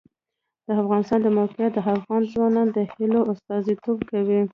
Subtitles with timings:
[0.65, 4.41] د افغانستان د موقعیت د افغان ځوانانو د هیلو استازیتوب کوي.